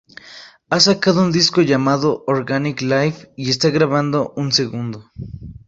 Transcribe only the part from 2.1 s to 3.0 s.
"Organic